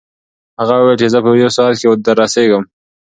هغه 0.59 0.73
وویل 0.77 0.99
چې 1.01 1.07
زه 1.13 1.19
په 1.23 1.29
یو 1.43 1.51
ساعت 1.57 1.75
کې 1.81 1.87
دررسېږم. 2.05 2.63